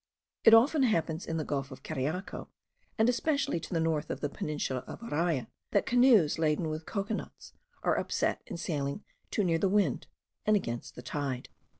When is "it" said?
0.43-0.55